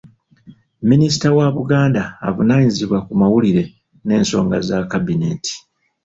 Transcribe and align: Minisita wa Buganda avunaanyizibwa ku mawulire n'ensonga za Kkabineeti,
Minisita 0.89 1.27
wa 1.37 1.47
Buganda 1.57 2.03
avunaanyizibwa 2.27 2.97
ku 3.05 3.13
mawulire 3.19 3.63
n'ensonga 4.05 4.57
za 4.67 4.77
Kkabineeti, 4.83 5.53